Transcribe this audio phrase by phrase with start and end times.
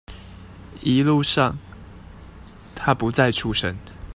[0.81, 1.55] 一路上
[2.75, 3.77] 他不再出聲